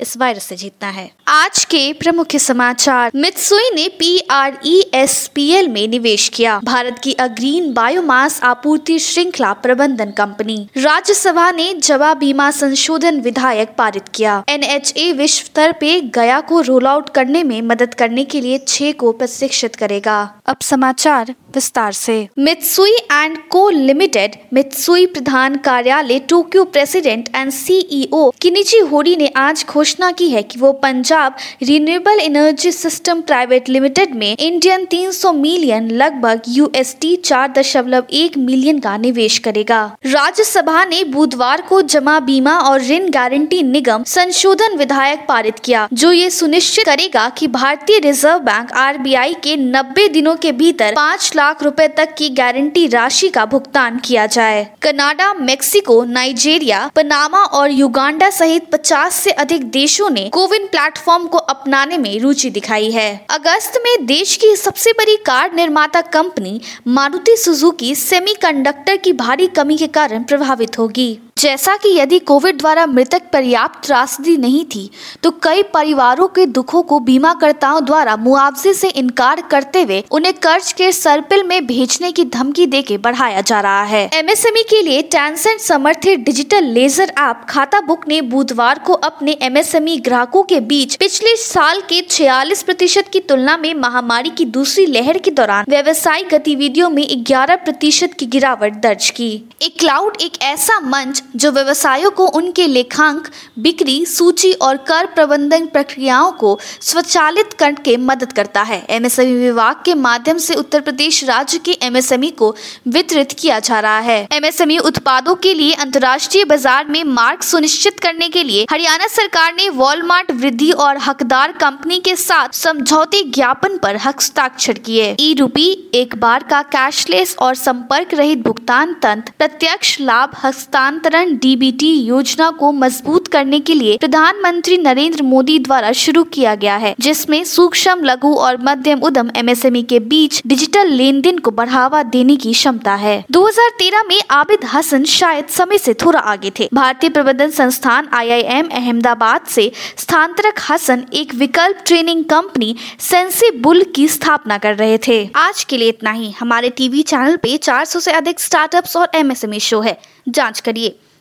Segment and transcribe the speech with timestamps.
[0.00, 5.30] इस वायरस से जीतना है। आज के प्रमुख समाचार। मित्सुई ने P R E S
[5.34, 11.72] P L में निवेश किया। भारत की अग्रीन बायोमास आपूर्ति श्रृंखला प्रबंधन कंपनी। राज्यसभा ने
[11.74, 16.86] जवाब बीमा संशोधन विधायक पारित किया। एन एच ए विश्व स्तर पे गया को रोल
[16.86, 22.16] आउट करने में मदद करने के लिए छह को प्रशिक्षित करेगा। अब समाचार विस्तार से।
[22.38, 29.62] Mitsui and co limited Mitsui प्रधान कार्यालय Tokyo president and CEO Kinichi Hori ने आज
[29.94, 36.42] की है कि वो Punjab renewable energy system private limited में इंडियन 300 मिलियन लगभग
[36.48, 42.80] यूएसटी चार दशमलव एक मिलियन का निवेश करेगा। राज्यसभा ने बुधवार को जमा बीमा और
[42.82, 48.72] ऋण गारंटी निगम संशोधन विधायक पारित किया, जो ये सुनिश्चित करेगा कि भारतीय रिज़र्व बैंक
[48.72, 53.98] आरबीआई के 90 दिनों के भीतर पाँच लाख रुपए तक की गारंटी राशि का भुगतान
[53.98, 60.66] किया जाए। कनाडा, मेक्सिको, नाइजीरिया, पनामा और युगांडा सहित 50 से अधिक देशों ने कोविन
[60.66, 66.00] प्लेटफॉर्म को अपनाने में रुचि दिखाई है। अगस्त में देश की सबसे बड़ी कार निर्माता
[66.00, 72.56] कंपनी मारुति सुजुकी सेमीकंडक्टर की भारी कमी के कारण प्रभावित होगी। जैसा कि यदि कोविड
[72.58, 74.88] द्वारा मृतक पर्याप्त त्रासदी नहीं थी
[75.22, 80.72] तो कई परिवारों के दुखों को बीमाकर्ताओं द्वारा मुआवजे से इनकार करते हुए उन्हें कर्ज
[80.72, 85.60] के सर्पिल में भेजने की धमकी देके बढ़ाया जा रहा है। एमएसएमई के लिए टैंसेंट
[85.60, 91.36] समर्थित digital ledger app Khatabook ने बुधवार को अपने एमएसएमई ग्राहकों के बीच पिछले
[91.36, 96.90] साल के छियालीस प्रतिशत की तुलना में महामारी की दूसरी लहर के दौरान व्यवसायिक गतिविधियों
[96.90, 99.30] में ग्यारह प्रतिशत की गिरावट दर्ज की।
[99.62, 105.66] एक क्लाउड एक ऐसा मंच जो व्यवसायों को उनके लेखांक, बिक्री, सूची और कर प्रबंधन
[105.66, 111.58] प्रक्रियाओं को स्वचालित करके मदद करता है। एमएसएमई विभाग के माध्यम से उत्तर प्रदेश राज्य
[111.58, 112.54] के एमएसएमई को
[112.88, 118.28] वितरित किया जा रहा है। एमएसएमई उत्पादों के लिए अंतर्राष्ट्रीय बाज़ार में मार्ग सुनिश्चित करने
[118.28, 123.96] के लिए हरियाणा सरकार ने वॉलमार्ट वृद्धि और हकदार कंपनी के साथ समझौते ज्ञापन पर
[123.96, 130.36] हस्ताक्षर किए। ई रूपी एक बार का कैशलेस और संपर्क रहित भुगतान तंत्र प्रत्यक्ष लाभ
[130.44, 136.54] हस्तांतरण वितरण डीबीटी योजना को मज़बूत करने के लिए प्रधानमंत्री नरेंद्र मोदी द्वारा शुरू किया
[136.54, 141.50] गया है, जिसमें सूक्ष्म, लघु और मध्यम उद्यम एमएसएमई के बीच डिजिटल लेन देन को
[141.50, 146.68] बढ़ावा देने की क्षमता है। 2013 में आबिद हसन शायद समय से थोड़ा आगे थे।
[146.74, 154.08] भारतीय प्रबंधन संस्थान आईआईएम अहमदाबाद से स्थानांतरक हसन एक विकल्प ट्रेनिंग कंपनी सेंसी बुल की
[154.08, 158.12] स्थापना कर रहे थे। आज के लिए इतना ही। हमारे टीवी चैनल पे 400 से
[158.12, 159.98] अधिक स्टार्टअप्स और एमएसएमई शो है।
[160.28, 160.96] जाँच करिए।